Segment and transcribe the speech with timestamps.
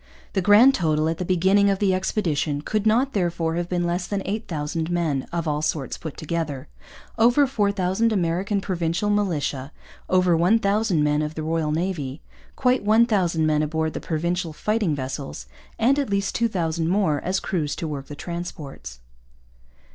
[0.33, 4.07] The grand total, at the beginning of the expedition, could not, therefore, have been less
[4.07, 6.67] than 8,000 men, of all sorts put together
[7.19, 9.71] over 4,000 American Provincial militia,
[10.09, 12.23] over 1,000 men of the Royal Navy,
[12.55, 15.45] quite 1,000 men aboard the Provincial fighting vessels,
[15.77, 19.01] and at least 2,000 more as crews to work the transports.